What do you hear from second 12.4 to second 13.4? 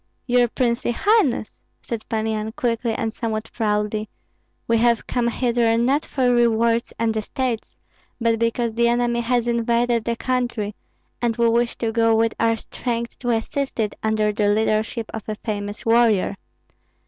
strength to